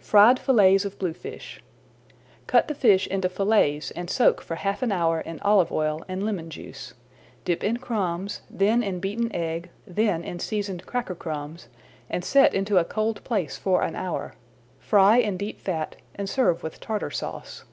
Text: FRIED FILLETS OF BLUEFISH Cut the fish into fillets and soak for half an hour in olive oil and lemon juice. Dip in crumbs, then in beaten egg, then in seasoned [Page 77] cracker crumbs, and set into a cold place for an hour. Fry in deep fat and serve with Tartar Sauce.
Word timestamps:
FRIED 0.00 0.38
FILLETS 0.38 0.86
OF 0.86 0.98
BLUEFISH 0.98 1.62
Cut 2.46 2.66
the 2.66 2.74
fish 2.74 3.06
into 3.08 3.28
fillets 3.28 3.90
and 3.90 4.08
soak 4.08 4.40
for 4.40 4.54
half 4.54 4.80
an 4.80 4.90
hour 4.90 5.20
in 5.20 5.38
olive 5.40 5.70
oil 5.70 6.02
and 6.08 6.24
lemon 6.24 6.48
juice. 6.48 6.94
Dip 7.44 7.62
in 7.62 7.76
crumbs, 7.76 8.40
then 8.48 8.82
in 8.82 9.00
beaten 9.00 9.30
egg, 9.34 9.68
then 9.86 10.24
in 10.24 10.38
seasoned 10.38 10.78
[Page 10.78 10.84
77] 10.86 10.86
cracker 10.86 11.14
crumbs, 11.14 11.68
and 12.08 12.24
set 12.24 12.54
into 12.54 12.78
a 12.78 12.86
cold 12.86 13.22
place 13.22 13.58
for 13.58 13.82
an 13.82 13.94
hour. 13.94 14.32
Fry 14.78 15.18
in 15.18 15.36
deep 15.36 15.60
fat 15.60 15.96
and 16.14 16.26
serve 16.26 16.62
with 16.62 16.80
Tartar 16.80 17.10
Sauce. 17.10 17.64